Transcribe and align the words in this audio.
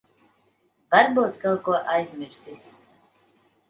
Varbūt 0.95 1.39
kaut 1.45 1.63
ko 1.69 1.79
aizmirsis. 1.95 2.69